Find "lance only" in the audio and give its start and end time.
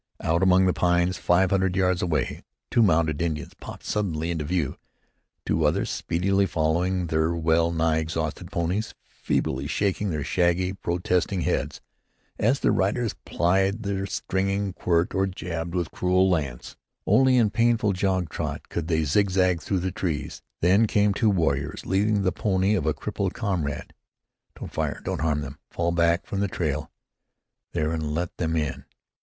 16.27-17.37